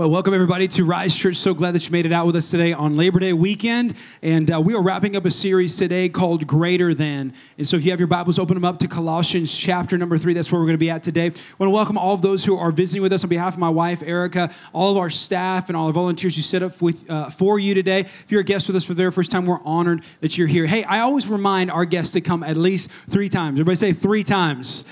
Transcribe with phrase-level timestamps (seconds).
[0.00, 1.36] Well, welcome everybody to Rise Church.
[1.36, 3.96] So glad that you made it out with us today on Labor Day weekend.
[4.22, 7.34] And uh, we are wrapping up a series today called Greater Than.
[7.58, 10.32] And so if you have your Bibles, open them up to Colossians chapter number three.
[10.32, 11.26] That's where we're going to be at today.
[11.26, 13.58] I want to welcome all of those who are visiting with us on behalf of
[13.58, 17.10] my wife, Erica, all of our staff, and all the volunteers who set up with,
[17.10, 18.00] uh, for you today.
[18.00, 20.46] If you're a guest with us for the very first time, we're honored that you're
[20.46, 20.64] here.
[20.64, 23.60] Hey, I always remind our guests to come at least three times.
[23.60, 24.84] Everybody say three times.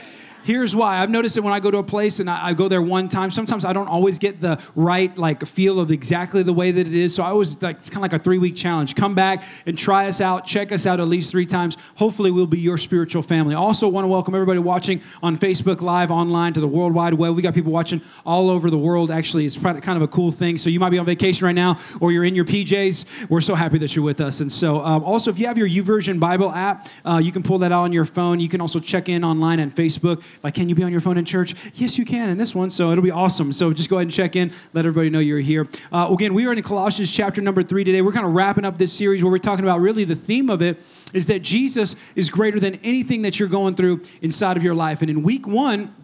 [0.45, 0.98] Here's why.
[0.98, 3.09] I've noticed that when I go to a place and I, I, go there one
[3.09, 6.87] time, sometimes I don't always get the right like feel of exactly the way that
[6.87, 7.15] it is.
[7.15, 8.95] So I always like it's kind of like a three week challenge.
[8.95, 10.46] Come back and try us out.
[10.46, 11.77] Check us out at least three times.
[11.96, 13.55] Hopefully, we'll be your spiritual family.
[13.55, 17.34] Also, want to welcome everybody watching on Facebook Live, online to the World Wide Web.
[17.34, 19.10] We got people watching all over the world.
[19.10, 20.57] Actually, it's kind of a cool thing.
[20.57, 23.29] So you might be on vacation right now, or you're in your PJs.
[23.29, 24.41] We're so happy that you're with us.
[24.41, 27.59] And so, um, also, if you have your YouVersion Bible app, uh, you can pull
[27.59, 28.41] that out on your phone.
[28.41, 30.23] You can also check in online on Facebook.
[30.42, 31.18] Like, can you be on your phone?
[31.18, 31.55] in church?
[31.74, 32.70] Yes, you can in this one.
[32.70, 33.52] So it'll be awesome.
[33.52, 34.52] So just go ahead and check in.
[34.73, 35.68] Let everybody know you're here.
[35.92, 38.01] Uh, again, we are in Colossians chapter number three today.
[38.01, 40.62] We're kind of wrapping up this series where we're talking about really the theme of
[40.62, 40.80] it
[41.12, 45.02] is that Jesus is greater than anything that you're going through inside of your life.
[45.02, 45.95] And in week one,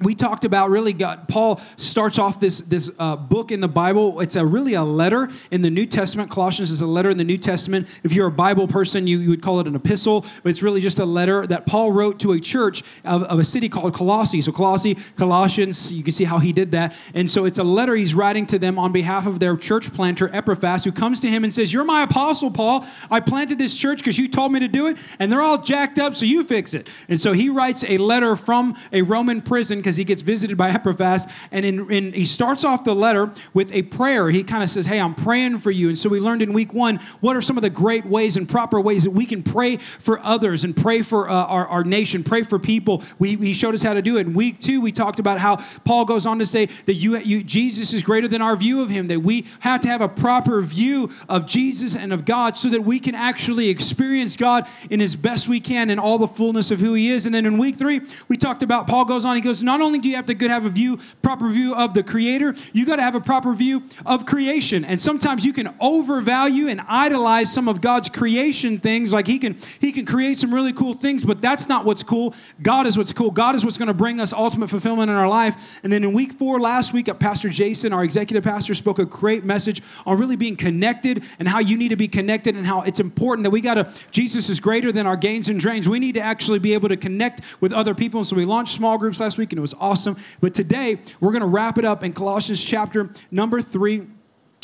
[0.00, 4.20] we talked about really God, Paul starts off this, this uh, book in the Bible.
[4.20, 6.30] It's a really a letter in the New Testament.
[6.30, 7.88] Colossians is a letter in the New Testament.
[8.02, 10.80] If you're a Bible person, you, you would call it an epistle, but it's really
[10.80, 14.42] just a letter that Paul wrote to a church of, of a city called Colossae.
[14.42, 16.94] So Colossae, Colossians, you can see how he did that.
[17.14, 20.28] And so it's a letter he's writing to them on behalf of their church planter,
[20.32, 22.86] Epaphras, who comes to him and says, You're my apostle, Paul.
[23.10, 25.98] I planted this church because you told me to do it, and they're all jacked
[25.98, 26.88] up, so you fix it.
[27.08, 30.70] And so he writes a letter from a Roman prison because he gets visited by
[30.74, 34.30] Epaphras, and in, in, he starts off the letter with a prayer.
[34.30, 35.88] He kind of says, Hey, I'm praying for you.
[35.90, 38.48] And so we learned in week one what are some of the great ways and
[38.48, 42.24] proper ways that we can pray for others and pray for uh, our, our nation,
[42.24, 43.02] pray for people.
[43.18, 44.26] We, he showed us how to do it.
[44.26, 47.44] In week two, we talked about how Paul goes on to say that you, you,
[47.44, 50.62] Jesus is greater than our view of him, that we have to have a proper
[50.62, 55.14] view of Jesus and of God so that we can actually experience God in as
[55.14, 57.26] best we can in all the fullness of who he is.
[57.26, 59.98] And then in week three, we talked about Paul goes on, he goes, Not only
[59.98, 62.54] do you have to have a view, proper view of the creator.
[62.72, 64.84] You got to have a proper view of creation.
[64.84, 69.12] And sometimes you can overvalue and idolize some of God's creation things.
[69.12, 72.34] Like he can he can create some really cool things, but that's not what's cool.
[72.62, 73.32] God is what's cool.
[73.32, 75.80] God is what's going to bring us ultimate fulfillment in our life.
[75.82, 79.04] And then in week four last week, uh, Pastor Jason, our executive pastor, spoke a
[79.04, 82.82] great message on really being connected and how you need to be connected and how
[82.82, 85.88] it's important that we got to Jesus is greater than our gains and drains.
[85.88, 88.20] We need to actually be able to connect with other people.
[88.20, 90.14] And so we launched small groups last week and was awesome.
[90.42, 94.02] But today, we're going to wrap it up in Colossians chapter number three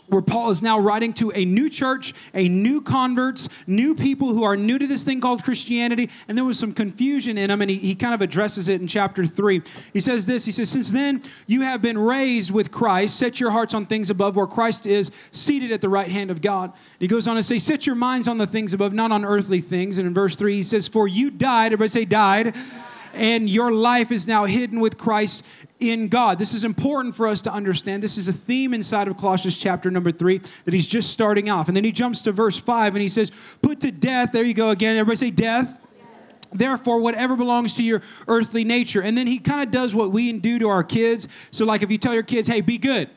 [0.08, 4.42] where Paul is now writing to a new church, a new converts, new people who
[4.42, 6.10] are new to this thing called Christianity.
[6.28, 8.88] And there was some confusion in them, and he, he kind of addresses it in
[8.88, 9.62] chapter three.
[9.92, 13.50] He says this He says, Since then you have been raised with Christ, set your
[13.50, 16.72] hearts on things above where Christ is seated at the right hand of God.
[16.98, 19.60] He goes on to say, Set your minds on the things above, not on earthly
[19.60, 19.98] things.
[19.98, 22.54] And in verse three, he says, For you died, everybody say, died
[23.15, 25.44] and your life is now hidden with Christ
[25.78, 26.38] in God.
[26.38, 28.03] This is important for us to understand.
[28.03, 31.69] This is a theme inside of Colossians chapter number three that he's just starting off.
[31.69, 33.32] And then he jumps to verse five and he says,
[33.62, 34.97] Put to death, there you go again.
[34.97, 35.76] Everybody say, Death.
[36.53, 39.03] Therefore, whatever belongs to your earthly nature.
[39.03, 41.28] And then he kind of does what we do to our kids.
[41.53, 43.09] So, like if you tell your kids, hey, be good,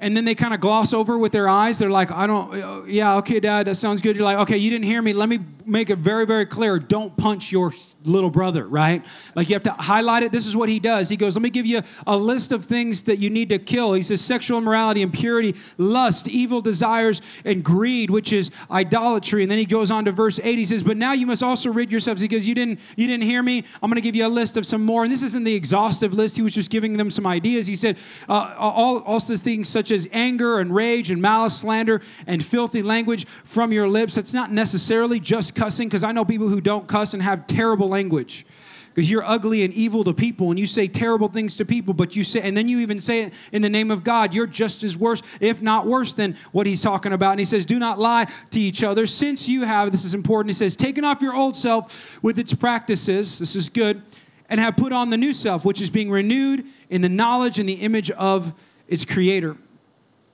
[0.00, 1.78] and then they kind of gloss over with their eyes.
[1.78, 4.16] They're like, I don't, yeah, okay, dad, that sounds good.
[4.16, 5.12] You're like, okay, you didn't hear me.
[5.12, 6.78] Let me make it very, very clear.
[6.78, 7.72] Don't punch your
[8.04, 9.04] little brother, right?
[9.34, 10.32] Like you have to highlight it.
[10.32, 11.08] This is what he does.
[11.10, 13.92] He goes, let me give you a list of things that you need to kill.
[13.92, 19.42] He says, sexual immorality, impurity, lust, evil desires, and greed, which is idolatry.
[19.42, 20.58] And then he goes on to verse 8.
[20.58, 23.42] He says, but now you must also rid yourselves because you didn't, you didn't hear
[23.42, 23.64] me.
[23.82, 25.04] I'm going to give you a list of some more.
[25.04, 26.36] And this isn't the exhaustive list.
[26.36, 27.66] He was just giving them some ideas.
[27.66, 32.00] He said, uh, all, also things such such as anger and rage and malice, slander,
[32.26, 34.16] and filthy language from your lips.
[34.16, 37.88] It's not necessarily just cussing, because I know people who don't cuss and have terrible
[37.88, 38.46] language.
[38.94, 42.16] Because you're ugly and evil to people and you say terrible things to people but
[42.16, 44.82] you say and then you even say it in the name of god you're just
[44.82, 47.30] as worse if not worse than what he's talking about.
[47.30, 49.06] And he says do not lie to each other.
[49.06, 52.52] Since you have this is important he says taken off your old self with its
[52.52, 54.02] practices this is good
[54.48, 57.68] and have put on the new self which is being renewed in the knowledge and
[57.68, 58.52] the image of
[58.88, 59.56] its creator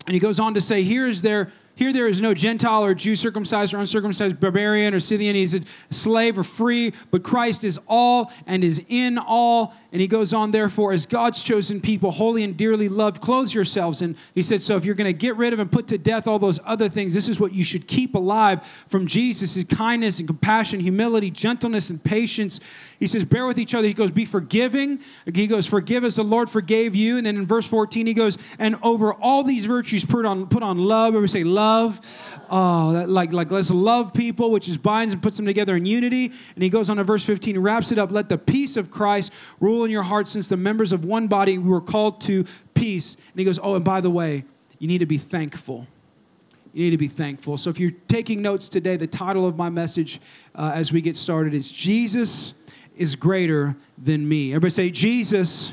[0.07, 3.15] and he goes on to say, here's their Here there is no Gentile or Jew,
[3.15, 5.37] circumcised or uncircumcised, barbarian or Scythian.
[5.37, 9.75] He's a slave or free, but Christ is all and is in all.
[9.93, 14.01] And he goes on, therefore, as God's chosen people, holy and dearly loved, clothe yourselves.
[14.01, 16.27] And he said, so if you're going to get rid of and put to death
[16.27, 20.27] all those other things, this is what you should keep alive from Jesus kindness and
[20.27, 22.61] compassion, humility, gentleness, and patience.
[22.99, 23.87] He says, bear with each other.
[23.87, 25.01] He goes, be forgiving.
[25.35, 27.19] He goes, forgive as the Lord forgave you.
[27.19, 30.63] And then in verse 14, he goes, and over all these virtues put on, put
[30.63, 31.09] on love.
[31.09, 31.66] Everybody say love.
[32.49, 35.85] Oh, that, like, like let's love people, which is binds and puts them together in
[35.85, 36.27] unity.
[36.55, 38.13] And he goes on to verse 15, wraps it up.
[38.13, 41.59] Let the peace of Christ rule in your hearts, since the members of one body
[41.59, 43.17] were called to peace.
[43.17, 44.45] And he goes, Oh, and by the way,
[44.79, 45.87] you need to be thankful.
[46.73, 47.57] You need to be thankful.
[47.57, 50.21] So if you're taking notes today, the title of my message
[50.55, 52.55] uh, as we get started is Jesus
[52.97, 54.51] is greater than me.
[54.51, 55.73] Everybody say, Jesus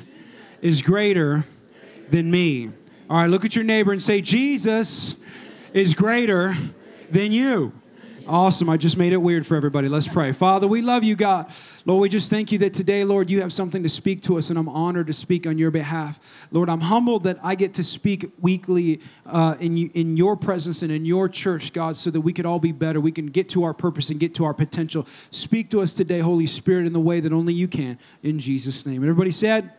[0.62, 1.46] is greater
[2.10, 2.70] than me.
[3.10, 5.22] All right, look at your neighbor and say, Jesus
[5.74, 6.56] is greater
[7.12, 7.74] than you.
[8.26, 8.70] Awesome.
[8.70, 9.90] I just made it weird for everybody.
[9.90, 10.32] Let's pray.
[10.32, 11.52] Father, we love you, God.
[11.86, 14.50] Lord, we just thank you that today, Lord, you have something to speak to us,
[14.50, 16.22] and I'm honored to speak on your behalf.
[16.50, 20.92] Lord, I'm humbled that I get to speak weekly uh, in, in your presence and
[20.92, 23.02] in your church, God, so that we could all be better.
[23.02, 25.06] We can get to our purpose and get to our potential.
[25.32, 28.00] Speak to us today, Holy Spirit, in the way that only you can.
[28.22, 29.02] In Jesus' name.
[29.02, 29.70] And everybody said,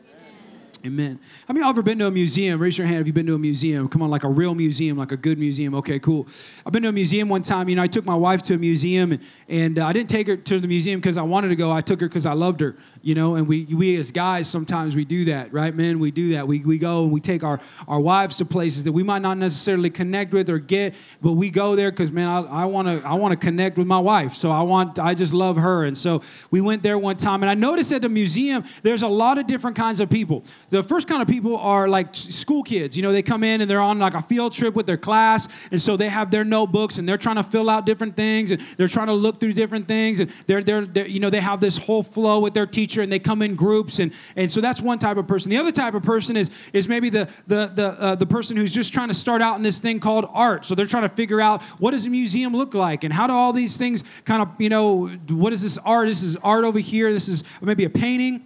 [0.87, 1.19] Amen.
[1.49, 2.61] How many of you ever been to a museum?
[2.61, 3.89] Raise your hand if you've been to a museum.
[3.89, 5.75] Come on, like a real museum, like a good museum.
[5.77, 6.29] Okay, cool.
[6.67, 7.71] I've been to a museum one time.
[7.71, 10.27] You know, I took my wife to a museum, and, and uh, I didn't take
[10.27, 11.73] her to the museum because I wanted to go.
[11.73, 12.77] I took her because I loved her.
[13.01, 15.75] You know, and we we as guys sometimes we do that, right?
[15.75, 16.47] Men, we do that.
[16.47, 19.39] We we go and we take our our wives to places that we might not
[19.39, 23.15] necessarily connect with or get, but we go there because man, I want to I
[23.15, 24.35] want to connect with my wife.
[24.35, 26.21] So I want I just love her, and so
[26.51, 29.47] we went there one time, and I noticed at the museum there's a lot of
[29.47, 32.97] different kinds of people the first kind of people are like school kids.
[32.97, 35.49] You know, they come in and they're on like a field trip with their class,
[35.71, 38.61] and so they have their notebooks and they're trying to fill out different things and
[38.77, 41.61] they're trying to look through different things and they're they're, they're you know they have
[41.61, 44.81] this whole flow with their teacher and they come in groups and and so that's
[44.81, 45.49] one type of person.
[45.49, 48.75] The other type of person is is maybe the the the uh, the person who's
[48.75, 50.65] just trying to start out in this thing called art.
[50.65, 53.33] So they're trying to figure out what does a museum look like and how do
[53.33, 56.09] all these things kind of you know what is this art?
[56.09, 57.13] This is art over here.
[57.13, 58.45] This is maybe a painting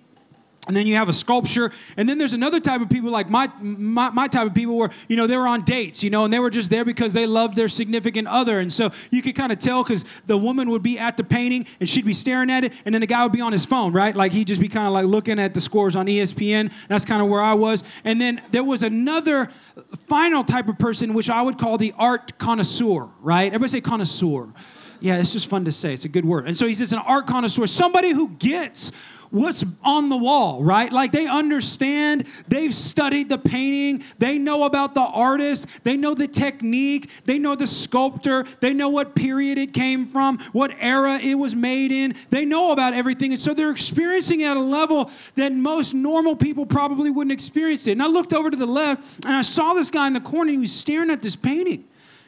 [0.68, 1.72] and then you have a sculpture.
[1.96, 4.90] And then there's another type of people like my, my, my type of people where
[5.08, 7.26] you know they were on dates you know and they were just there because they
[7.26, 8.60] loved their significant other.
[8.60, 11.66] And so you could kind of tell because the woman would be at the painting
[11.80, 13.92] and she'd be staring at it and then the guy would be on his phone
[13.92, 14.14] right?
[14.14, 17.22] Like he'd just be kind of like looking at the scores on espn that's kind
[17.22, 17.82] of where i was.
[18.04, 19.50] And then there was another
[20.06, 23.46] final type of person which i would call the art connoisseur right?
[23.46, 24.48] Everybody say connoisseur
[25.00, 26.98] yeah it's just fun to say it's a good word and so he says an
[27.00, 28.92] art connoisseur somebody who gets
[29.30, 30.92] what's on the wall, right?
[30.92, 36.28] Like they understand, they've studied the painting, they know about the artist, they know the
[36.28, 41.34] technique, they know the sculptor, they know what period it came from, what era it
[41.34, 43.32] was made in, they know about everything.
[43.32, 47.86] And so they're experiencing it at a level that most normal people probably wouldn't experience
[47.86, 47.92] it.
[47.92, 50.50] And I looked over to the left and I saw this guy in the corner,
[50.50, 51.84] he was staring at this painting.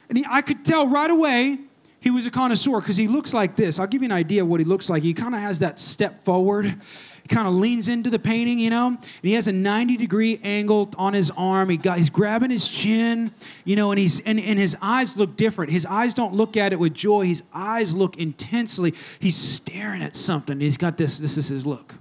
[0.08, 1.58] And he, I could tell right away
[2.00, 3.78] he was a connoisseur because he looks like this.
[3.78, 5.02] I'll give you an idea of what he looks like.
[5.02, 6.66] He kind of has that step forward.
[7.22, 10.40] He kind of leans into the painting, you know, and he has a 90 degree
[10.42, 11.68] angle on his arm.
[11.68, 13.32] He got, he's grabbing his chin,
[13.64, 15.70] you know, and he's and, and his eyes look different.
[15.70, 17.24] His eyes don't look at it with joy.
[17.26, 18.94] His eyes look intensely.
[19.18, 20.58] He's staring at something.
[20.58, 21.18] He's got this.
[21.18, 21.94] This is his look.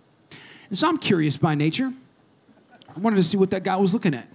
[0.70, 1.92] And so I'm curious by nature.
[2.96, 4.28] I wanted to see what that guy was looking at.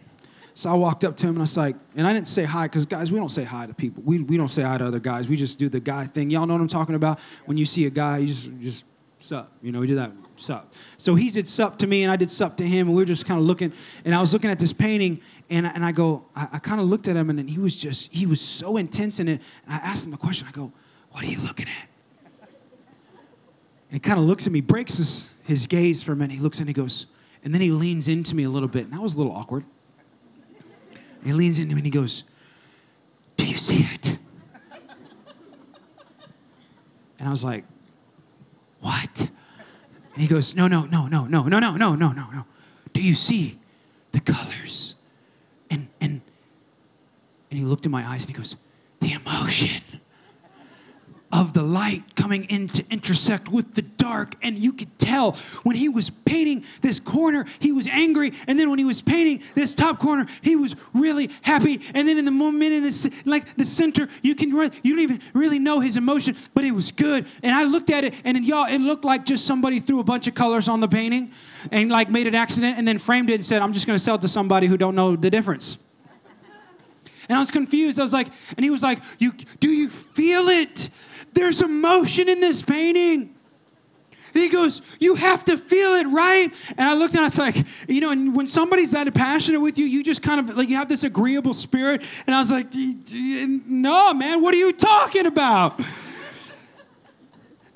[0.56, 2.66] So I walked up to him and I was like, and I didn't say hi
[2.66, 4.02] because guys, we don't say hi to people.
[4.06, 5.28] We, we don't say hi to other guys.
[5.28, 6.30] We just do the guy thing.
[6.30, 7.18] Y'all know what I'm talking about?
[7.44, 8.84] When you see a guy, you just just
[9.18, 9.52] sup.
[9.62, 10.72] You know, we do that sup.
[10.96, 13.06] So he did sup to me and I did sup to him, and we were
[13.06, 13.72] just kind of looking.
[14.04, 15.20] And I was looking at this painting,
[15.50, 18.12] and and I go, I, I kind of looked at him, and he was just
[18.12, 19.40] he was so intense in it.
[19.66, 20.46] And I asked him a question.
[20.48, 20.72] I go,
[21.10, 21.88] What are you looking at?
[23.94, 26.34] And he kind of looks at me, breaks his, his gaze for a minute.
[26.34, 27.06] He looks and he goes,
[27.44, 28.84] and then he leans into me a little bit.
[28.84, 29.64] And that was a little awkward.
[31.24, 32.24] He leans into me and he goes,
[33.36, 34.18] Do you see it?
[37.18, 37.64] And I was like,
[38.80, 39.20] What?
[39.20, 42.44] And he goes, No, no, no, no, no, no, no, no, no, no, no.
[42.92, 43.58] Do you see
[44.12, 44.94] the colors?
[45.70, 46.20] And and
[47.50, 48.56] and he looked in my eyes and he goes,
[49.00, 49.82] The emotion
[51.34, 54.36] of the light coming in to intersect with the dark.
[54.40, 55.32] And you could tell
[55.64, 58.32] when he was painting this corner, he was angry.
[58.46, 61.80] And then when he was painting this top corner, he was really happy.
[61.92, 65.20] And then in the moment in this, like the center, you can you don't even
[65.32, 67.26] really know his emotion, but it was good.
[67.42, 70.28] And I looked at it, and y'all, it looked like just somebody threw a bunch
[70.28, 71.32] of colors on the painting
[71.72, 74.14] and like made an accident and then framed it and said, I'm just gonna sell
[74.14, 75.78] it to somebody who don't know the difference.
[77.28, 77.98] And I was confused.
[77.98, 80.90] I was like, and he was like, you, do you feel it?
[81.34, 83.34] There's emotion in this painting.
[84.34, 86.48] And he goes, You have to feel it, right?
[86.76, 87.56] And I looked and I was like,
[87.88, 90.76] You know, and when somebody's that passionate with you, you just kind of like, you
[90.76, 92.02] have this agreeable spirit.
[92.26, 95.80] And I was like, No, man, what are you talking about?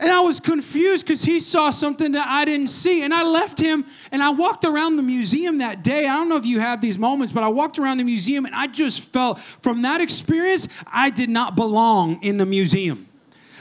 [0.01, 3.03] And I was confused because he saw something that I didn't see.
[3.03, 6.07] And I left him and I walked around the museum that day.
[6.07, 8.55] I don't know if you have these moments, but I walked around the museum and
[8.55, 13.08] I just felt from that experience, I did not belong in the museum.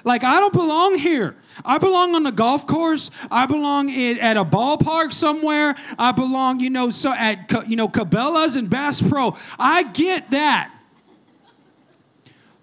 [0.07, 1.35] Like, I don't belong here.
[1.65, 3.11] I belong on the golf course.
[3.29, 5.75] I belong in, at a ballpark somewhere.
[5.99, 9.35] I belong, you know, so at you know Cabela's and Bass Pro.
[9.59, 10.71] I get that,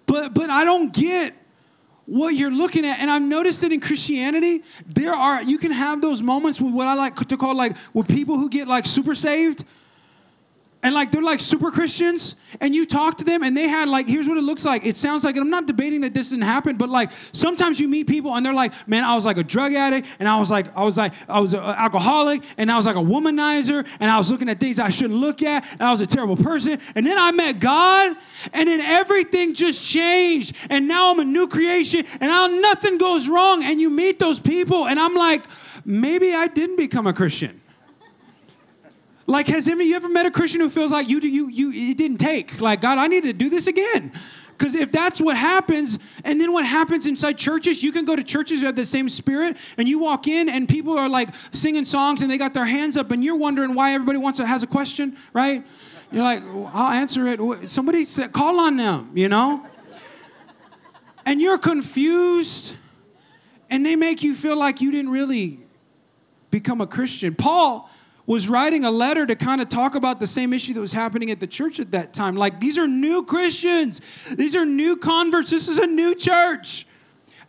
[0.07, 1.35] but but I don't get
[2.07, 2.99] what you're looking at.
[2.99, 6.87] And I've noticed that in Christianity, there are, you can have those moments with what
[6.87, 9.65] I like to call like, with people who get like super saved.
[10.85, 14.07] And like they're like super Christians, and you talk to them, and they had like,
[14.07, 14.85] here's what it looks like.
[14.85, 18.05] It sounds like, I'm not debating that this didn't happen, but like sometimes you meet
[18.05, 20.67] people and they're like, man, I was like a drug addict, and I was like,
[20.77, 24.17] I was like, I was an alcoholic, and I was like a womanizer, and I
[24.19, 26.79] was looking at things I shouldn't look at, and I was a terrible person.
[26.93, 28.15] And then I met God,
[28.53, 33.27] and then everything just changed, and now I'm a new creation, and now nothing goes
[33.27, 33.63] wrong.
[33.63, 35.45] And you meet those people, and I'm like,
[35.83, 37.59] maybe I didn't become a Christian.
[39.27, 41.97] Like, has any you ever met a Christian who feels like you you you it
[41.97, 42.61] didn't take?
[42.61, 44.11] Like, God, I need to do this again.
[44.57, 48.23] Because if that's what happens, and then what happens inside churches, you can go to
[48.23, 51.83] churches who have the same spirit, and you walk in, and people are like singing
[51.83, 54.63] songs, and they got their hands up, and you're wondering why everybody wants to has
[54.63, 55.65] a question, right?
[56.11, 56.41] You're like,
[56.73, 57.69] I'll answer it.
[57.69, 59.65] Somebody said, call on them, you know.
[61.25, 62.75] and you're confused,
[63.69, 65.59] and they make you feel like you didn't really
[66.49, 67.35] become a Christian.
[67.35, 67.89] Paul
[68.27, 71.31] was writing a letter to kind of talk about the same issue that was happening
[71.31, 72.35] at the church at that time.
[72.35, 74.01] Like, these are new Christians,
[74.35, 76.87] these are new converts, this is a new church.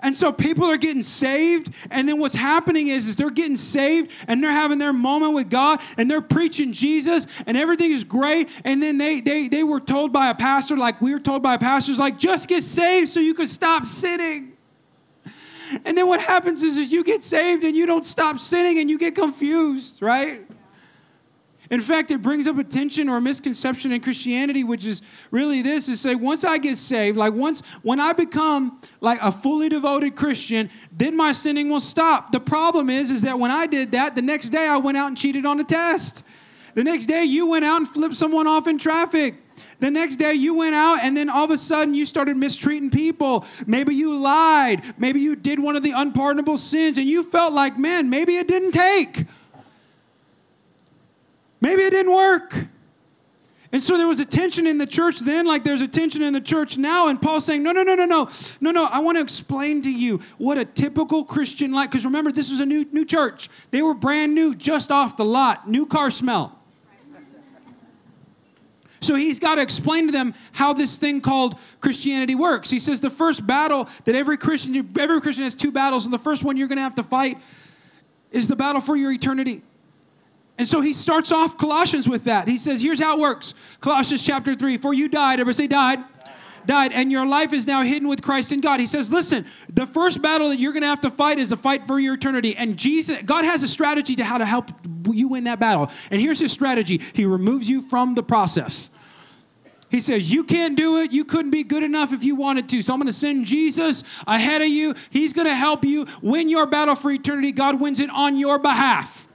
[0.01, 4.11] And so people are getting saved, and then what's happening is, is they're getting saved
[4.29, 8.51] and they're having their moment with God and they're preaching Jesus and everything is great.
[8.65, 11.57] And then they they they were told by a pastor, like we were told by
[11.57, 14.53] pastors, like just get saved so you can stop sinning.
[15.85, 18.89] And then what happens is, is you get saved and you don't stop sinning and
[18.89, 20.46] you get confused, right?
[21.71, 25.63] In fact, it brings up a tension or a misconception in Christianity, which is really
[25.63, 29.69] this is say, once I get saved, like once when I become like a fully
[29.69, 32.31] devoted Christian, then my sinning will stop.
[32.33, 35.09] The problem is, is that when I did that, the next day I went out
[35.09, 36.23] and cheated on the test.
[36.75, 39.35] The next day you went out and flipped someone off in traffic.
[39.79, 42.91] The next day you went out and then all of a sudden you started mistreating
[42.91, 43.45] people.
[43.67, 44.83] Maybe you lied.
[44.99, 48.49] Maybe you did one of the unpardonable sins and you felt like, man, maybe it
[48.49, 49.27] didn't take.
[51.61, 52.55] Maybe it didn't work.
[53.73, 56.33] And so there was a tension in the church then, like there's a tension in
[56.33, 57.09] the church now.
[57.09, 58.85] And Paul's saying, No, no, no, no, no, no, no.
[58.87, 62.61] I want to explain to you what a typical Christian life, because remember, this was
[62.61, 63.51] a new, new church.
[63.71, 66.57] They were brand new, just off the lot, new car smell.
[69.01, 72.71] So he's got to explain to them how this thing called Christianity works.
[72.71, 76.19] He says the first battle that every Christian, every Christian has two battles, and the
[76.19, 77.39] first one you're going to have to fight
[78.31, 79.63] is the battle for your eternity.
[80.59, 82.49] And so he starts off Colossians with that.
[82.49, 86.03] He says, here's how it works Colossians chapter 3 For you died, ever say died?
[86.67, 88.81] Died, and your life is now hidden with Christ in God.
[88.81, 91.57] He says, Listen, the first battle that you're going to have to fight is a
[91.57, 92.57] fight for your eternity.
[92.57, 94.73] And Jesus, God has a strategy to how to help
[95.09, 95.91] you win that battle.
[96.11, 98.91] And here's his strategy He removes you from the process.
[99.91, 101.13] He says, You can't do it.
[101.13, 102.83] You couldn't be good enough if you wanted to.
[102.83, 104.95] So I'm going to send Jesus ahead of you.
[105.11, 107.53] He's going to help you win your battle for eternity.
[107.53, 109.26] God wins it on your behalf.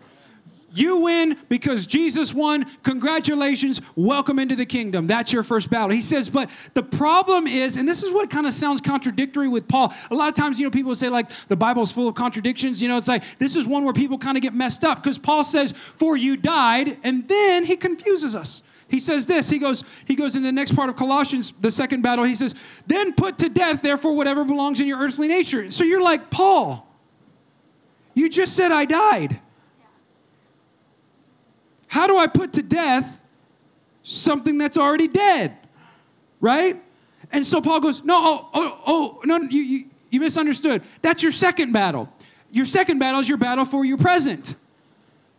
[0.74, 2.66] You win because Jesus won.
[2.84, 3.82] Congratulations.
[3.96, 5.06] Welcome into the kingdom.
[5.06, 5.90] That's your first battle.
[5.90, 9.68] He says, but the problem is, and this is what kind of sounds contradictory with
[9.68, 9.94] Paul.
[10.12, 12.82] A lot of times, you know, people say, like, the Bible's full of contradictions.
[12.82, 15.18] You know, it's like, this is one where people kind of get messed up because
[15.18, 18.64] Paul says, for you died, and then he confuses us.
[18.88, 19.50] He says this.
[19.50, 22.56] He goes, he goes in the next part of Colossians, the second battle, he says,
[22.88, 25.70] then put to death, therefore, whatever belongs in your earthly nature.
[25.70, 26.88] So you're like, Paul,
[28.14, 29.40] you just said I died.
[31.92, 33.20] How do I put to death
[34.02, 35.58] something that's already dead?
[36.40, 36.82] Right?
[37.34, 40.84] And so Paul goes, No, oh, oh, oh no, you, you, you misunderstood.
[41.02, 42.08] That's your second battle.
[42.50, 44.56] Your second battle is your battle for your present.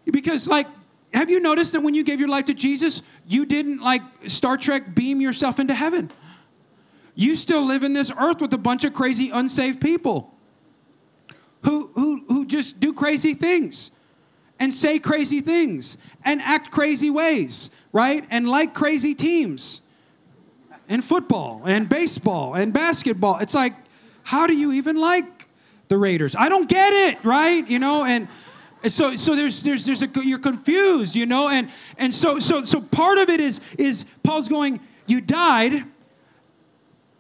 [0.05, 0.67] Because, like,
[1.15, 4.59] have you noticed that when you gave your life to Jesus, you didn't, like, Star
[4.59, 6.11] Trek beam yourself into heaven?
[7.15, 10.35] You still live in this earth with a bunch of crazy, unsaved people
[11.65, 13.93] who, who, who just do crazy things
[14.63, 18.25] and say crazy things and act crazy ways, right?
[18.31, 19.81] And like crazy teams.
[20.89, 23.39] and football and baseball and basketball.
[23.39, 23.75] It's like,
[24.23, 25.49] how do you even like
[25.89, 26.37] the Raiders?
[26.39, 27.67] I don't get it, right?
[27.69, 28.29] You know, and
[28.87, 32.81] so so there's there's there's a you're confused, you know, and and so so so
[32.81, 34.79] part of it is is Paul's going,
[35.09, 35.85] you died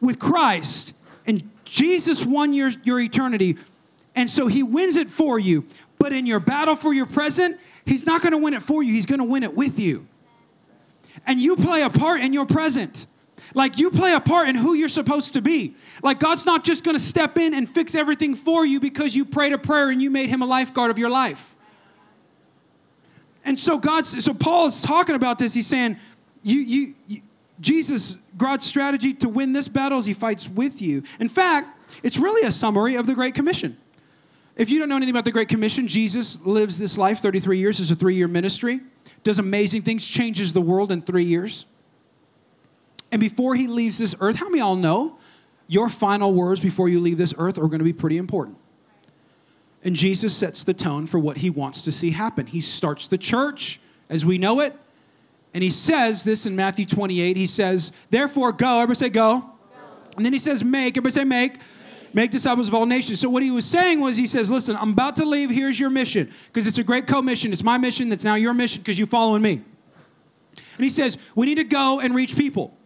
[0.00, 0.94] with Christ,
[1.26, 3.56] and Jesus won your, your eternity,
[4.14, 5.64] and so he wins it for you.
[6.02, 8.92] But in your battle for your present, he's not going to win it for you,
[8.92, 10.04] he's going to win it with you.
[11.28, 13.06] And you play a part in your present.
[13.54, 15.76] Like you play a part in who you're supposed to be.
[16.02, 19.24] Like God's not just going to step in and fix everything for you because you
[19.24, 21.54] prayed a prayer and you made him a lifeguard of your life.
[23.44, 25.54] And so God's so Paul is talking about this.
[25.54, 25.96] He's saying,
[26.42, 27.22] you, you, you
[27.60, 31.04] Jesus, God's strategy to win this battle is he fights with you.
[31.20, 31.68] In fact,
[32.02, 33.76] it's really a summary of the Great Commission.
[34.56, 37.80] If you don't know anything about the Great Commission, Jesus lives this life 33 years,
[37.80, 38.80] it's a three year ministry,
[39.22, 41.64] does amazing things, changes the world in three years.
[43.10, 45.18] And before he leaves this earth, how many all know
[45.68, 48.56] your final words before you leave this earth are going to be pretty important?
[49.84, 52.46] And Jesus sets the tone for what he wants to see happen.
[52.46, 54.74] He starts the church as we know it.
[55.54, 57.36] And he says this in Matthew 28.
[57.36, 58.80] He says, Therefore, go.
[58.80, 59.40] Everybody say, go.
[59.40, 59.50] go.
[60.16, 60.96] And then he says, Make.
[60.96, 61.58] Everybody say, make.
[62.14, 62.30] Make.
[62.30, 63.20] Disciples of all nations.
[63.20, 65.50] So, what he was saying was, he says, Listen, I'm about to leave.
[65.50, 66.30] Here's your mission.
[66.46, 67.52] Because it's a great commission.
[67.52, 68.08] It's my mission.
[68.08, 69.62] That's now your mission because you're following me.
[70.56, 72.76] And he says, We need to go and reach people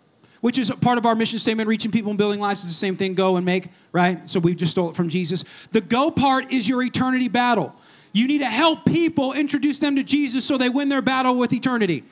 [0.40, 2.96] which is part of our mission statement reaching people and building lives is the same
[2.96, 4.30] thing go and make, right?
[4.30, 5.44] So we just stole it from Jesus.
[5.72, 7.74] The go part is your eternity battle.
[8.12, 11.52] You need to help people introduce them to Jesus so they win their battle with
[11.52, 12.04] eternity.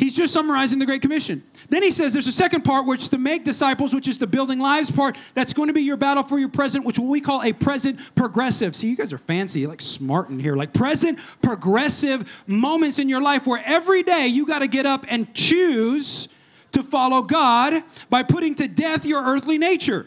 [0.00, 1.42] He's just summarizing the Great Commission.
[1.68, 4.26] Then he says there's a second part, which is to make disciples, which is the
[4.26, 5.18] building lives part.
[5.34, 8.74] That's going to be your battle for your present, which we call a present progressive.
[8.74, 10.56] See, you guys are fancy, like smart in here.
[10.56, 15.04] Like present progressive moments in your life where every day you got to get up
[15.06, 16.28] and choose
[16.72, 20.06] to follow God by putting to death your earthly nature.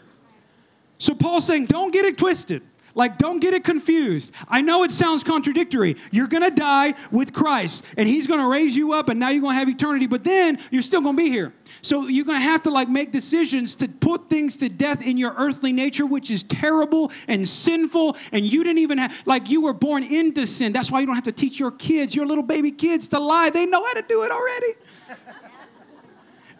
[0.98, 2.62] So Paul's saying, don't get it twisted.
[2.94, 4.32] Like, don't get it confused.
[4.48, 5.96] I know it sounds contradictory.
[6.12, 9.30] You're going to die with Christ, and He's going to raise you up, and now
[9.30, 11.52] you're going to have eternity, but then you're still going to be here.
[11.82, 15.16] So you're going to have to like make decisions to put things to death in
[15.16, 19.60] your earthly nature, which is terrible and sinful, and you didn't even have, like, you
[19.60, 20.72] were born into sin.
[20.72, 23.50] That's why you don't have to teach your kids, your little baby kids, to lie.
[23.50, 24.74] They know how to do it already.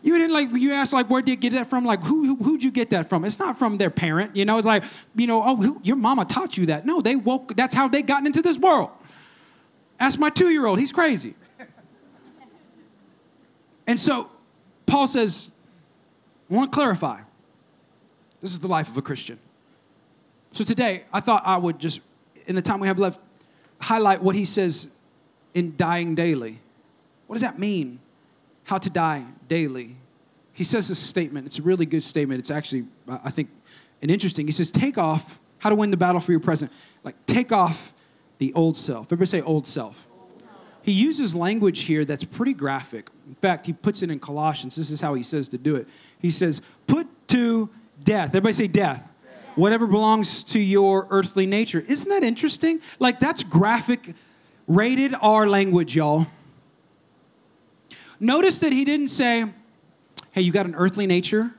[0.05, 1.83] You didn't like, you asked, like, where did you get that from?
[1.87, 3.25] Like, who, who, who'd you get that from?
[3.25, 4.37] It's not from their parent.
[4.37, 4.85] You know, it's like,
[5.17, 6.85] you know, oh, who, your mama taught you that.
[6.85, 8.91] No, they woke, that's how they gotten into this world.
[9.99, 11.35] Ask my two year old, he's crazy.
[13.87, 14.31] And so
[14.85, 15.51] Paul says,
[16.51, 17.21] I want to clarify
[18.43, 19.39] this is the life of a Christian.
[20.53, 22.01] So today, I thought I would just,
[22.47, 23.21] in the time we have left,
[23.81, 24.95] highlight what he says
[25.55, 26.61] in dying daily.
[27.27, 28.01] What does that mean?
[28.65, 29.97] How to die daily.
[30.53, 31.47] He says this statement.
[31.47, 32.41] It's a really good statement.
[32.41, 33.51] It's actually, I think,
[34.03, 34.47] an interesting.
[34.47, 36.71] He says, Take off how to win the battle for your present.
[37.03, 37.93] Like, take off
[38.39, 39.07] the old self.
[39.07, 40.07] Everybody say old self.
[40.83, 43.09] He uses language here that's pretty graphic.
[43.27, 44.77] In fact, he puts it in Colossians.
[44.77, 45.89] This is how he says to do it.
[46.19, 47.71] He says, Put to
[48.03, 48.29] death.
[48.29, 48.99] Everybody say death.
[48.99, 49.49] death.
[49.57, 51.83] Whatever belongs to your earthly nature.
[51.89, 52.81] Isn't that interesting?
[52.99, 54.15] Like, that's graphic,
[54.69, 56.27] rated R language, y'all.
[58.21, 59.45] Notice that he didn't say,
[60.33, 61.51] hey, you got an earthly nature,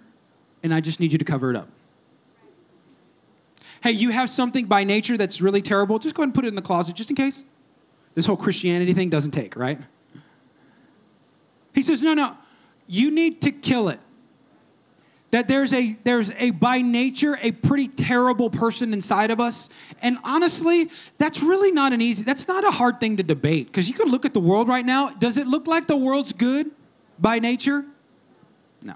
[0.64, 1.70] and I just need you to cover it up.
[3.84, 6.48] Hey, you have something by nature that's really terrible, just go ahead and put it
[6.48, 7.46] in the closet just in case.
[8.16, 9.80] This whole Christianity thing doesn't take, right?
[11.74, 12.36] He says, no, no,
[12.88, 14.00] you need to kill it
[15.36, 19.68] that there's a there's a by nature a pretty terrible person inside of us.
[20.02, 23.68] And honestly that's really not an easy that's not a hard thing to debate.
[23.68, 25.10] Because you can look at the world right now.
[25.10, 26.72] Does it look like the world's good
[27.20, 27.84] by nature?
[28.82, 28.94] No.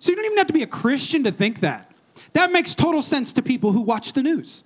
[0.00, 1.92] So you don't even have to be a christian to think that.
[2.32, 4.64] That makes total sense to people who watch the news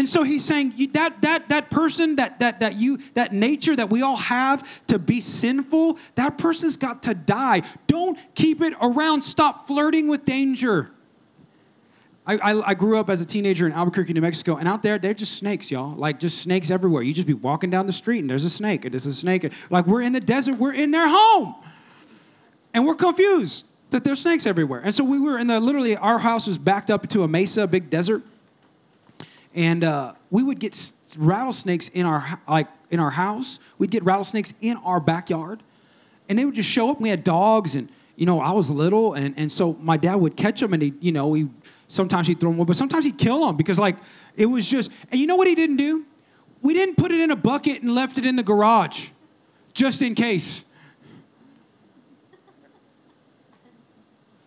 [0.00, 3.90] and so he's saying that that that person that that that you that nature that
[3.90, 7.60] we all have to be sinful, that person's got to die.
[7.86, 9.20] Don't keep it around.
[9.20, 10.90] Stop flirting with danger.
[12.26, 14.98] I, I, I, grew up as a teenager in Albuquerque, New Mexico, and out there,
[14.98, 15.94] they're just snakes, y'all.
[15.94, 17.02] Like, just snakes everywhere.
[17.02, 19.52] You just be walking down the street, and there's a snake, and there's a snake.
[19.68, 21.56] Like, we're in the desert, we're in their home.
[22.72, 24.80] And we're confused that there's snakes everywhere.
[24.82, 27.62] And so we were in the, literally, our house was backed up to a mesa,
[27.62, 28.22] a big desert
[29.54, 33.58] and uh, we would get rattlesnakes in our like in our house.
[33.78, 35.62] We'd get rattlesnakes in our backyard,
[36.28, 37.00] and they would just show up.
[37.00, 40.36] We had dogs, and you know I was little, and and so my dad would
[40.36, 41.48] catch them, and he you know he
[41.88, 43.96] sometimes he'd throw them, away, but sometimes he'd kill them because like
[44.36, 44.90] it was just.
[45.10, 46.04] And you know what he didn't do?
[46.62, 49.08] We didn't put it in a bucket and left it in the garage,
[49.72, 50.64] just in case.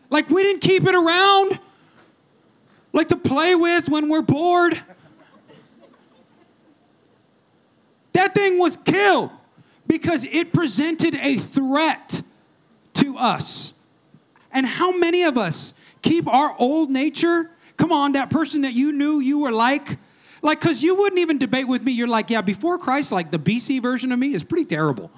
[0.09, 1.59] Like we didn't keep it around,
[2.93, 4.79] like to play with when we're bored.
[8.13, 9.31] That thing was killed
[9.87, 12.21] because it presented a threat
[12.95, 13.73] to us.
[14.51, 17.49] And how many of us keep our old nature?
[17.77, 19.97] Come on, that person that you knew you were like,
[20.41, 21.93] like, because you wouldn't even debate with me.
[21.93, 25.09] You're like, yeah, before Christ, like the BC version of me is pretty terrible.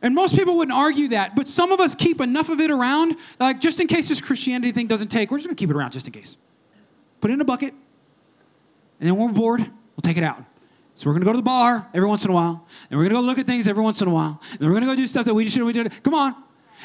[0.00, 3.16] And most people wouldn't argue that, but some of us keep enough of it around,
[3.40, 5.90] like just in case this Christianity thing doesn't take, we're just gonna keep it around
[5.90, 6.36] just in case.
[7.20, 7.74] Put it in a bucket,
[9.00, 10.44] and then when we're bored, we'll take it out.
[10.98, 13.20] So we're gonna go to the bar every once in a while, and we're gonna
[13.20, 15.26] go look at things every once in a while, and we're gonna go do stuff
[15.26, 15.88] that we just shouldn't We do.
[16.02, 16.34] Come on.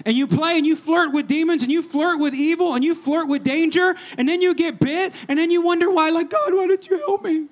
[0.06, 2.94] And you play and you flirt with demons and you flirt with evil and you
[2.94, 6.54] flirt with danger, and then you get bit, and then you wonder why, like, God,
[6.54, 7.48] why didn't you help me?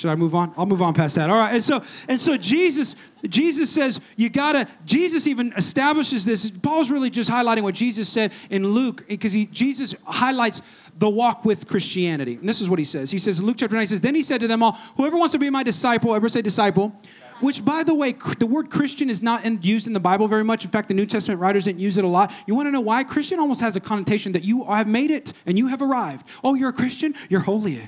[0.00, 0.54] Should I move on?
[0.56, 1.28] I'll move on past that.
[1.28, 1.52] All right.
[1.52, 2.96] And so, and so Jesus,
[3.28, 4.66] Jesus says you gotta.
[4.86, 6.48] Jesus even establishes this.
[6.48, 10.62] Paul's really just highlighting what Jesus said in Luke because he Jesus highlights
[10.96, 12.36] the walk with Christianity.
[12.36, 13.10] And this is what he says.
[13.10, 15.32] He says, Luke chapter 9, he says, Then he said to them all, Whoever wants
[15.32, 16.94] to be my disciple, ever say disciple,
[17.40, 20.44] which by the way, the word Christian is not in, used in the Bible very
[20.44, 20.64] much.
[20.64, 22.32] In fact, the New Testament writers didn't use it a lot.
[22.46, 23.04] You want to know why?
[23.04, 26.26] Christian almost has a connotation that you have made it and you have arrived.
[26.42, 27.14] Oh, you're a Christian?
[27.28, 27.82] You're holy.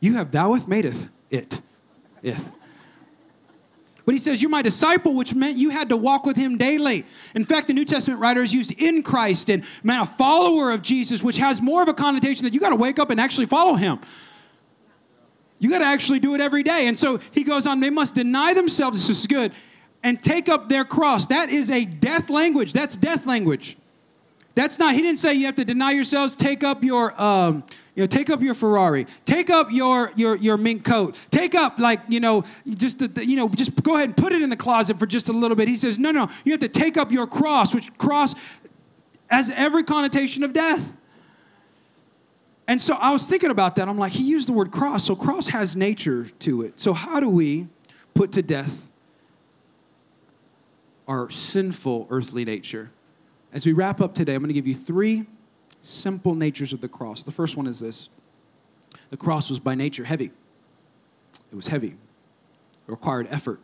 [0.00, 1.60] You have thoueth madeth it.
[2.22, 2.42] If.
[4.04, 7.04] But he says, You're my disciple, which meant you had to walk with him daily.
[7.34, 11.22] In fact, the New Testament writers used in Christ and man, a follower of Jesus,
[11.22, 13.74] which has more of a connotation that you got to wake up and actually follow
[13.74, 13.98] him.
[15.58, 16.86] You got to actually do it every day.
[16.86, 19.52] And so he goes on, they must deny themselves, this is good,
[20.02, 21.26] and take up their cross.
[21.26, 22.72] That is a death language.
[22.72, 23.76] That's death language.
[24.58, 27.62] That's not, he didn't say you have to deny yourselves, take up your, um,
[27.94, 31.78] you know, take up your Ferrari, take up your your your mink coat, take up
[31.78, 34.50] like you know, just the, the, you know, just go ahead and put it in
[34.50, 35.68] the closet for just a little bit.
[35.68, 38.34] He says, no, no, you have to take up your cross, which cross
[39.28, 40.92] has every connotation of death.
[42.66, 43.88] And so I was thinking about that.
[43.88, 46.80] I'm like, he used the word cross, so cross has nature to it.
[46.80, 47.68] So how do we
[48.12, 48.88] put to death
[51.06, 52.90] our sinful earthly nature?
[53.52, 55.26] As we wrap up today, I'm going to give you three
[55.80, 57.22] simple natures of the cross.
[57.22, 58.08] The first one is this
[59.10, 60.30] the cross was by nature heavy,
[61.50, 63.60] it was heavy, it required effort.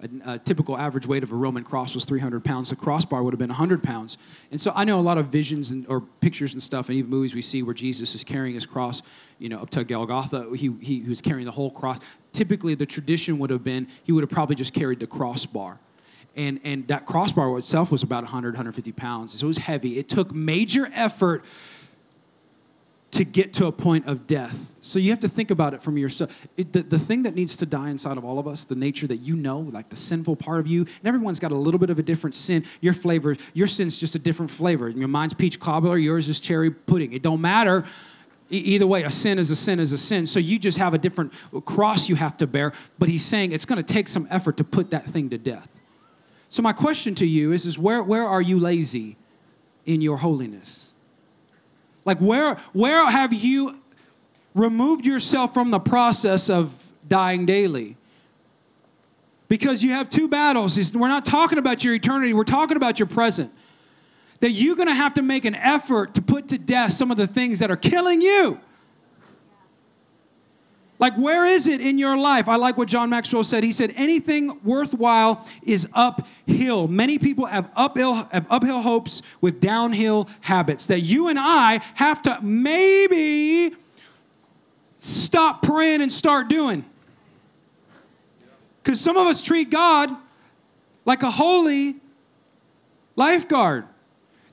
[0.00, 2.70] A, a, typical average weight of a Roman cross was 300 pounds.
[2.70, 4.16] The crossbar would have been 100 pounds.
[4.52, 7.10] And so I know a lot of visions and, or pictures and stuff, and even
[7.10, 9.02] movies we see where Jesus is carrying his cross,
[9.40, 10.50] you know, up to Golgotha.
[10.54, 11.98] He, he, he was carrying the whole cross.
[12.32, 15.80] Typically, the tradition would have been he would have probably just carried the crossbar
[16.36, 19.38] and, and that crossbar itself was about 100 150 pounds.
[19.38, 19.98] So it was heavy.
[19.98, 21.44] It took major effort
[23.10, 24.76] to get to a point of death.
[24.82, 26.30] So you have to think about it from yourself.
[26.56, 29.06] It, the, the thing that needs to die inside of all of us the nature
[29.06, 31.90] that you know like the sinful part of you and everyone's got a little bit
[31.90, 32.64] of a different sin.
[32.80, 34.88] Your flavor your sin's just a different flavor.
[34.90, 37.12] Your mine's peach cobbler yours is cherry pudding.
[37.12, 37.84] It don't matter.
[38.50, 40.26] Either way, a sin is a sin is a sin.
[40.26, 41.32] So you just have a different
[41.66, 42.72] cross you have to bear.
[42.98, 45.68] But he's saying it's going to take some effort to put that thing to death.
[46.48, 49.16] So my question to you is, is where, where are you lazy
[49.84, 50.92] in your holiness?
[52.04, 53.78] Like where, where have you
[54.54, 56.72] removed yourself from the process of
[57.06, 57.96] dying daily?
[59.48, 60.94] Because you have two battles.
[60.94, 63.52] We're not talking about your eternity, we're talking about your present.
[64.40, 67.26] That you're gonna have to make an effort to put to death some of the
[67.26, 68.60] things that are killing you.
[70.98, 72.48] Like, where is it in your life?
[72.48, 73.62] I like what John Maxwell said.
[73.62, 76.88] He said, anything worthwhile is uphill.
[76.88, 82.22] Many people have uphill, have uphill hopes with downhill habits that you and I have
[82.22, 83.76] to maybe
[84.98, 86.84] stop praying and start doing.
[88.82, 90.10] Because some of us treat God
[91.04, 91.96] like a holy
[93.14, 93.84] lifeguard.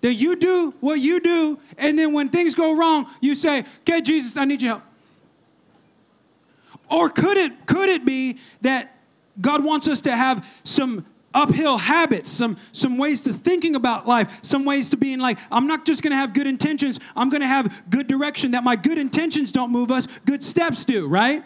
[0.02, 4.02] That you do what you do, and then when things go wrong, you say, Okay,
[4.02, 4.84] Jesus, I need your help.
[6.90, 8.96] Or could it, could it be that
[9.42, 14.40] God wants us to have some uphill habits, some, some ways to thinking about life,
[14.42, 17.84] some ways to being like, I'm not just gonna have good intentions, I'm gonna have
[17.90, 21.44] good direction, that my good intentions don't move us, good steps do, right?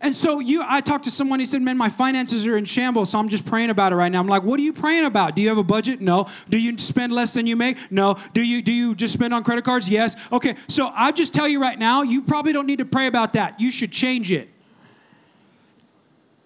[0.00, 1.40] And so you, I talked to someone.
[1.40, 4.10] He said, "Man, my finances are in shambles, so I'm just praying about it right
[4.10, 5.34] now." I'm like, "What are you praying about?
[5.34, 6.00] Do you have a budget?
[6.00, 6.26] No.
[6.48, 7.90] Do you spend less than you make?
[7.90, 8.16] No.
[8.34, 9.88] Do you do you just spend on credit cards?
[9.88, 10.16] Yes.
[10.30, 10.54] Okay.
[10.68, 13.58] So I just tell you right now, you probably don't need to pray about that.
[13.60, 14.48] You should change it.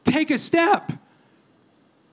[0.05, 0.93] Take a step.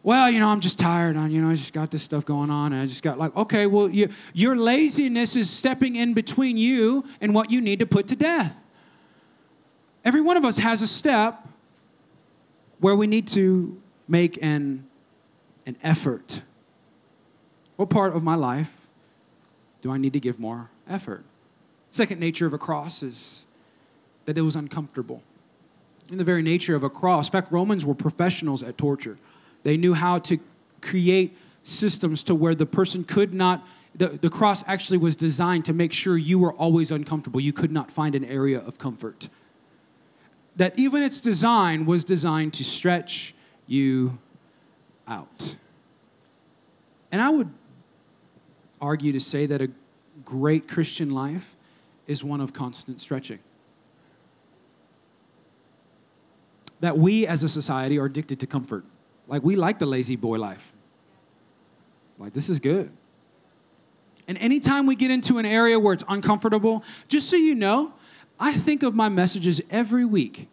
[0.03, 1.17] Well, you know, I'm just tired.
[1.17, 3.35] I, you know, I just got this stuff going on, and I just got like,
[3.35, 7.85] okay, well, you, your laziness is stepping in between you and what you need to
[7.85, 8.55] put to death.
[10.07, 11.45] Every one of us has a step
[12.79, 14.87] where we need to make an,
[15.65, 16.41] an effort
[17.75, 18.71] What part of my life
[19.81, 21.25] do I need to give more effort?
[21.91, 23.47] Second nature of a cross is
[24.23, 25.21] that it was uncomfortable.
[26.09, 29.17] In the very nature of a cross, in fact, Romans were professionals at torture.
[29.63, 30.39] They knew how to
[30.81, 35.73] create systems to where the person could not, the, the cross actually was designed to
[35.73, 37.41] make sure you were always uncomfortable.
[37.41, 39.27] You could not find an area of comfort.
[40.57, 43.33] That even its design was designed to stretch
[43.67, 44.17] you
[45.07, 45.55] out.
[47.11, 47.49] And I would
[48.81, 49.69] argue to say that a
[50.25, 51.55] great Christian life
[52.07, 53.39] is one of constant stretching.
[56.79, 58.83] That we as a society are addicted to comfort.
[59.27, 60.73] Like we like the lazy boy life.
[62.19, 62.91] Like this is good.
[64.27, 67.93] And anytime we get into an area where it's uncomfortable, just so you know,
[68.39, 70.49] I think of my messages every week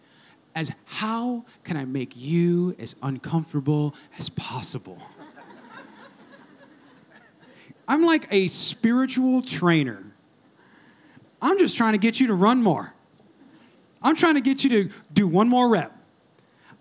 [0.54, 4.98] as how can I make you as uncomfortable as possible?
[7.86, 10.02] I'm like a spiritual trainer.
[11.42, 12.94] I'm just trying to get you to run more.
[14.02, 15.92] I'm trying to get you to do one more rep.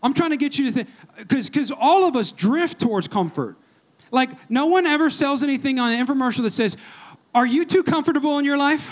[0.02, 3.58] I'm trying to get you to think, because because all of us drift towards comfort.
[4.12, 6.78] Like no one ever sells anything on an infomercial that says,
[7.34, 8.92] "Are you too comfortable in your life?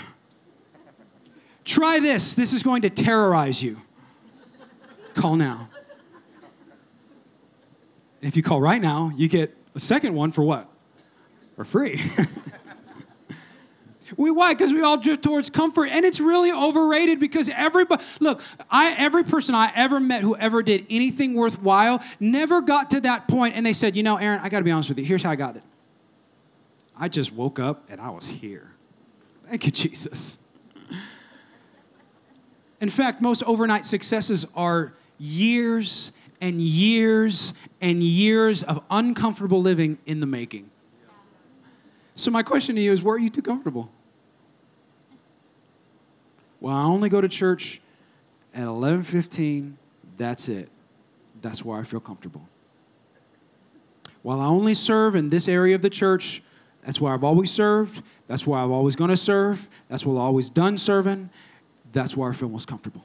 [1.64, 2.34] Try this.
[2.34, 3.80] This is going to terrorize you."
[5.14, 5.68] Call now.
[8.22, 10.68] And if you call right now, you get a second one for what?
[11.56, 12.00] For free.
[14.16, 14.54] we why?
[14.54, 17.18] Because we all drift towards comfort, and it's really overrated.
[17.18, 22.60] Because everybody, look, I every person I ever met who ever did anything worthwhile never
[22.60, 24.88] got to that point, and they said, you know, Aaron, I got to be honest
[24.88, 25.04] with you.
[25.04, 25.62] Here's how I got it.
[26.96, 28.70] I just woke up and I was here.
[29.48, 30.38] Thank you, Jesus.
[32.82, 40.18] In fact, most overnight successes are years and years and years of uncomfortable living in
[40.18, 40.68] the making.
[42.16, 43.88] So my question to you is, where are you too comfortable?
[46.60, 47.80] Well, I only go to church
[48.52, 49.74] at 11:15.
[50.16, 50.68] That's it.
[51.40, 52.48] That's where I feel comfortable.
[54.22, 56.42] While I only serve in this area of the church,
[56.84, 58.02] that's where I've always served.
[58.26, 59.68] That's where I'm always going to serve.
[59.88, 61.30] That's where I've always done serving.
[61.92, 63.04] That's where I feel most comfortable.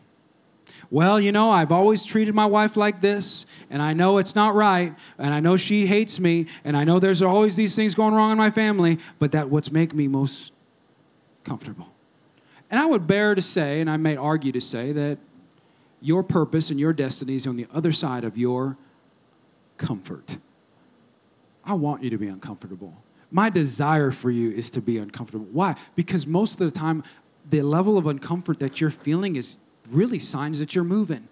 [0.89, 4.55] Well, you know, I've always treated my wife like this, and I know it's not
[4.55, 8.13] right, and I know she hates me, and I know there's always these things going
[8.13, 10.53] wrong in my family, but that what's make me most
[11.43, 11.87] comfortable.
[12.69, 15.17] And I would bear to say, and I may argue to say, that
[16.01, 18.77] your purpose and your destiny is on the other side of your
[19.77, 20.37] comfort.
[21.65, 22.93] I want you to be uncomfortable.
[23.31, 25.47] My desire for you is to be uncomfortable.
[25.51, 25.75] Why?
[25.95, 27.03] Because most of the time,
[27.49, 29.55] the level of uncomfort that you're feeling is
[29.89, 31.27] really signs that you're moving.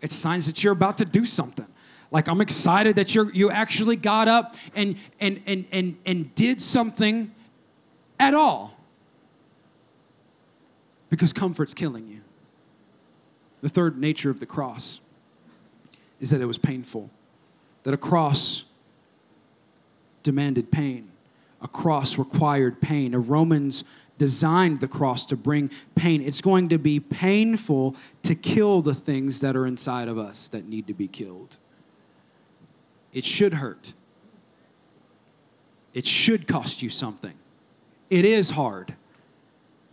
[0.00, 1.66] It's signs that you're about to do something.
[2.10, 6.60] Like I'm excited that you're you actually got up and and and and and did
[6.60, 7.32] something
[8.20, 8.76] at all.
[11.08, 12.20] Because comfort's killing you.
[13.62, 15.00] The third nature of the cross
[16.20, 17.10] is that it was painful.
[17.84, 18.64] That a cross
[20.22, 21.10] demanded pain.
[21.62, 23.14] A cross required pain.
[23.14, 23.84] A Romans
[24.18, 26.22] designed the cross to bring pain.
[26.22, 30.68] It's going to be painful to kill the things that are inside of us that
[30.68, 31.56] need to be killed.
[33.12, 33.92] It should hurt.
[35.92, 37.34] It should cost you something.
[38.10, 38.94] It is hard.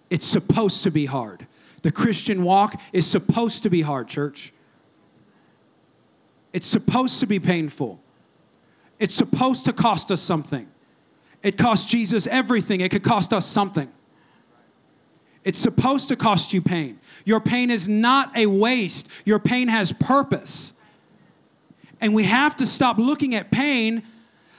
[0.09, 1.45] It's supposed to be hard.
[1.81, 4.53] The Christian walk is supposed to be hard, church.
[6.51, 7.99] It's supposed to be painful.
[8.99, 10.67] It's supposed to cost us something.
[11.41, 12.81] It cost Jesus everything.
[12.81, 13.89] It could cost us something.
[15.43, 16.99] It's supposed to cost you pain.
[17.25, 20.73] Your pain is not a waste, your pain has purpose.
[22.01, 24.03] And we have to stop looking at pain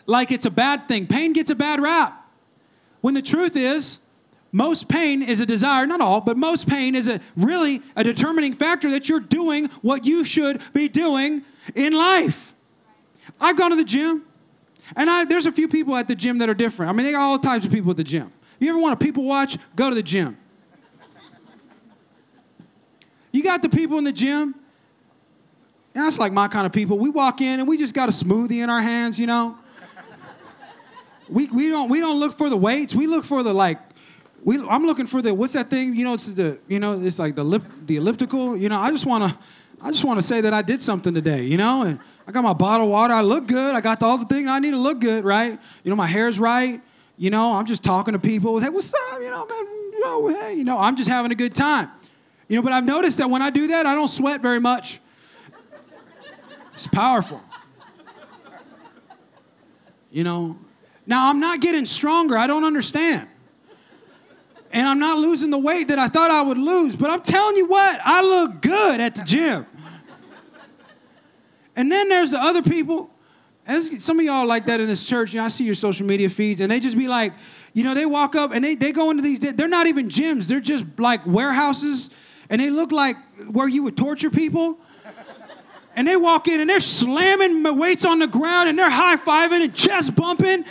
[0.07, 1.07] like it's a bad thing.
[1.07, 2.29] Pain gets a bad rap.
[3.01, 3.99] When the truth is,
[4.53, 8.53] most pain is a desire, not all, but most pain is a really a determining
[8.53, 11.43] factor that you're doing what you should be doing
[11.75, 12.53] in life.
[13.41, 14.25] I've gone to the gym,
[14.97, 16.91] and I, there's a few people at the gym that are different.
[16.91, 18.33] I mean, they got all types of people at the gym.
[18.59, 19.57] You ever want to people watch?
[19.77, 20.37] Go to the gym.
[23.33, 24.55] You got the people in the gym.
[25.93, 26.99] That's like my kind of people.
[26.99, 29.59] We walk in and we just got a smoothie in our hands, you know.
[31.29, 32.95] We, we don't we don't look for the weights.
[32.95, 33.79] We look for the like.
[34.43, 35.95] We, I'm looking for the what's that thing?
[35.95, 38.57] You know, it's the you know it's like the lip the elliptical.
[38.57, 39.39] You know, I just want to
[39.81, 41.45] I just want to say that I did something today.
[41.45, 43.15] You know, and I got my bottle of water.
[43.15, 43.75] I look good.
[43.77, 45.59] I got all the things I need to look good, right?
[45.85, 46.81] You know, my hair's right.
[47.17, 48.59] You know, I'm just talking to people.
[48.59, 49.21] Hey, what's up?
[49.21, 49.77] You know, man.
[50.01, 51.91] Know, hey, you know, I'm just having a good time.
[52.51, 54.99] You know, but I've noticed that when I do that, I don't sweat very much.
[56.75, 57.41] It's powerful.
[60.11, 60.59] You know,
[61.07, 62.37] Now, I'm not getting stronger.
[62.37, 63.29] I don't understand.
[64.73, 66.97] And I'm not losing the weight that I thought I would lose.
[66.97, 69.65] But I'm telling you what, I look good at the gym.
[71.77, 73.11] And then there's the other people.
[73.65, 75.33] As some of y'all like that in this church.
[75.33, 77.33] You know, I see your social media feeds, and they just be like,
[77.75, 80.49] you know, they walk up and they, they go into these, they're not even gyms,
[80.49, 82.11] they're just like warehouses,
[82.51, 83.17] and they look like
[83.51, 84.79] where you would torture people.
[85.97, 89.63] And they walk in and they're slamming weights on the ground and they're high fiving
[89.63, 90.65] and chest bumping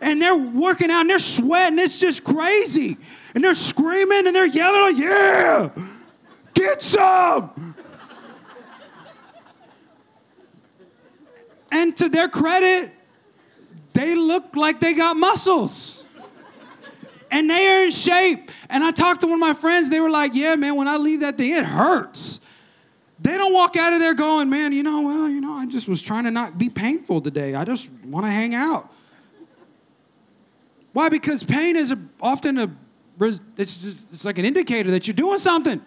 [0.00, 1.78] and they're working out and they're sweating.
[1.78, 2.96] It's just crazy.
[3.34, 5.70] And they're screaming and they're yelling, yeah,
[6.54, 7.74] get some.
[11.72, 12.90] and to their credit,
[13.92, 15.99] they look like they got muscles.
[17.30, 18.50] And they are in shape.
[18.68, 20.96] And I talked to one of my friends, they were like, yeah, man, when I
[20.96, 22.40] leave that thing, it hurts.
[23.20, 25.88] They don't walk out of there going, man, you know, well, you know, I just
[25.88, 27.54] was trying to not be painful today.
[27.54, 28.92] I just want to hang out.
[30.92, 31.08] Why?
[31.08, 32.74] Because pain is a, often a,
[33.20, 35.80] it's, just, it's like an indicator that you're doing something.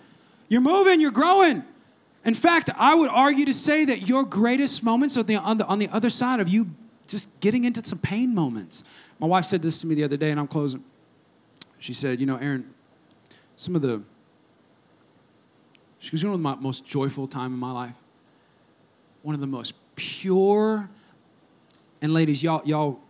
[0.47, 1.63] You're moving, you're growing.
[2.23, 5.65] In fact, I would argue to say that your greatest moments are the, on, the,
[5.65, 6.69] on the other side of you
[7.07, 8.83] just getting into some pain moments.
[9.19, 10.83] My wife said this to me the other day, and I'm closing.
[11.83, 12.73] She said, You know, Aaron,
[13.57, 14.01] some of the
[15.99, 17.95] she goes, You know, my most joyful time in my life?
[19.21, 20.89] One of the most pure,
[22.01, 23.01] and ladies, y'all, y'all,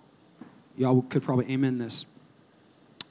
[0.76, 2.08] y'all could probably amen this.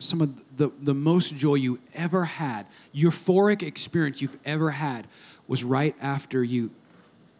[0.00, 5.06] Some of the, the most joy you ever had, euphoric experience you've ever had,
[5.46, 6.72] was right after you,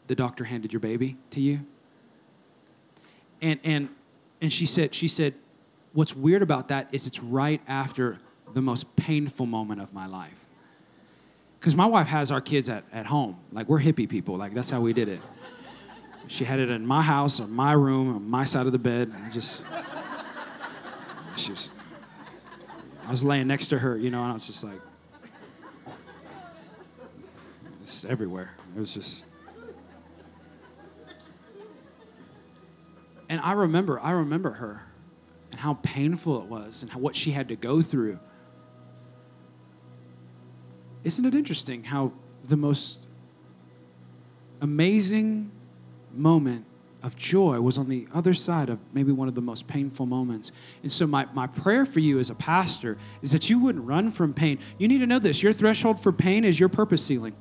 [0.07, 1.67] the doctor handed your baby to you.
[3.41, 3.89] And and
[4.41, 5.35] and she said, she said,
[5.93, 8.19] what's weird about that is it's right after
[8.55, 10.43] the most painful moment of my life
[11.63, 13.39] because my wife has our kids at, at home.
[13.53, 14.37] Like, we're hippie people.
[14.37, 15.21] Like, that's how we did it.
[16.27, 19.13] She had it in my house, or my room, on my side of the bed.
[19.15, 19.63] And just,
[21.37, 21.71] she was,
[23.07, 24.81] I was laying next to her, you know, and I was just like,
[27.81, 28.51] it's everywhere.
[28.77, 29.25] It was just.
[33.29, 34.83] And I remember, I remember her
[35.53, 38.19] and how painful it was and how, what she had to go through.
[41.05, 42.13] Isn't it interesting how
[42.45, 43.07] the most
[44.61, 45.51] amazing
[46.13, 46.65] moment
[47.03, 50.53] of joy was on the other side of maybe one of the most painful moments.
[50.83, 54.13] And so, my, my prayer for you as a pastor is that you wouldn't run
[54.13, 54.61] from pain.
[54.79, 57.35] You need to know this your threshold for pain is your purpose ceiling.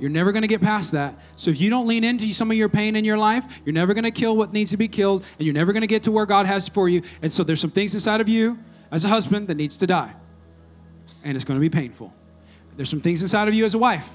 [0.00, 1.18] You're never going to get past that.
[1.36, 3.94] So, if you don't lean into some of your pain in your life, you're never
[3.94, 6.12] going to kill what needs to be killed, and you're never going to get to
[6.12, 7.02] where God has for you.
[7.22, 8.58] And so, there's some things inside of you
[8.90, 10.14] as a husband that needs to die
[11.24, 12.12] and it's going to be painful.
[12.76, 14.08] There's some things inside of you as a wife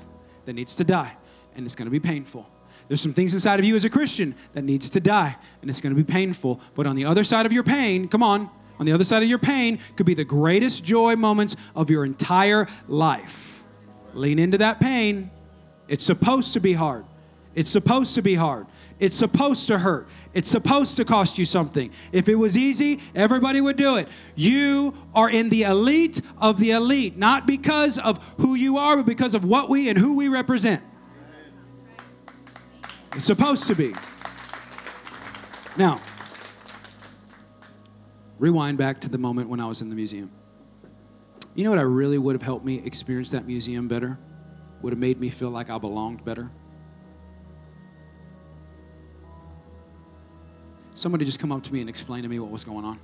[0.46, 1.16] that needs to die,
[1.56, 2.48] and it's going to be painful.
[2.88, 5.82] There's some things inside of you as a Christian that needs to die, and it's
[5.82, 6.60] going to be painful.
[6.76, 9.30] But on the other side of your pain, come on, on the other side of
[9.30, 13.64] your pain could be the greatest joy moments of your entire life.
[14.14, 15.30] Lean into that pain.
[15.94, 17.06] It's supposed to be hard.
[17.54, 18.66] It's supposed to be hard.
[19.00, 20.08] It's supposed to hurt.
[20.34, 21.92] It's supposed to cost you something.
[22.12, 24.08] If it was easy, everybody would do it.
[24.34, 29.06] You are in the elite of the elite, not because of who you are, but
[29.06, 30.82] because of what we and who we represent.
[33.16, 33.94] It's supposed to be.
[35.78, 36.02] Now,
[38.40, 40.32] rewind back to the moment when I was in the museum.
[41.54, 44.18] You know what I really would have helped me experience that museum better?
[44.84, 46.52] Would have made me feel like I belonged better?
[50.96, 53.00] somebody just come up to me and explain to me what was going on.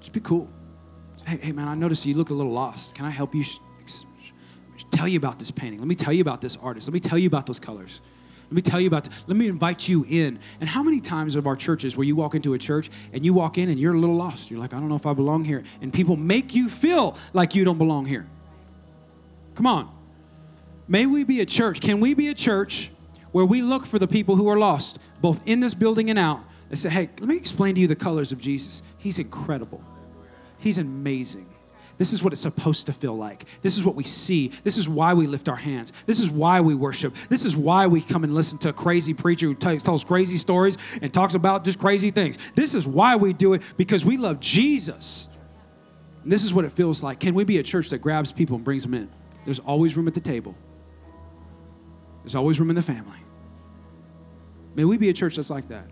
[0.00, 0.48] Just be cool.
[1.26, 2.94] Hey, hey man, I noticed you look a little lost.
[2.94, 3.44] Can I help you
[4.90, 5.78] tell you about this painting?
[5.78, 6.86] Let me tell you about this artist.
[6.86, 8.00] Let me tell you about those colors.
[8.44, 10.38] Let me tell you about, let me invite you in.
[10.60, 13.34] And how many times of our churches where you walk into a church and you
[13.34, 14.50] walk in and you're a little lost?
[14.50, 15.64] You're like, I don't know if I belong here.
[15.82, 18.26] And people make you feel like you don't belong here.
[19.54, 19.97] Come on.
[20.88, 21.80] May we be a church.
[21.80, 22.90] Can we be a church
[23.32, 26.40] where we look for the people who are lost, both in this building and out.
[26.70, 28.82] They say, hey, let me explain to you the colors of Jesus.
[28.98, 29.82] He's incredible.
[30.58, 31.48] He's amazing.
[31.96, 33.46] This is what it's supposed to feel like.
[33.62, 34.52] This is what we see.
[34.62, 35.92] This is why we lift our hands.
[36.06, 37.14] This is why we worship.
[37.28, 40.36] This is why we come and listen to a crazy preacher who t- tells crazy
[40.36, 42.38] stories and talks about just crazy things.
[42.54, 45.28] This is why we do it because we love Jesus.
[46.22, 47.18] And this is what it feels like.
[47.18, 49.08] Can we be a church that grabs people and brings them in?
[49.44, 50.54] There's always room at the table.
[52.28, 53.16] There's always room in the family.
[54.74, 55.90] May we be a church that's like that.